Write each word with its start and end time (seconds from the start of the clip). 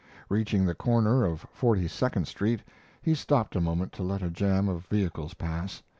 Reaching 0.29 0.65
the 0.65 0.73
corner 0.73 1.23
of 1.23 1.45
Forty 1.51 1.87
second 1.87 2.27
Street, 2.27 2.61
he 3.03 3.13
stopped 3.13 3.55
a 3.55 3.61
moment 3.61 3.91
to 3.91 4.01
let 4.01 4.23
a 4.23 4.31
jam 4.31 4.67
of 4.67 4.87
vehicles 4.87 5.35
pass. 5.35 5.83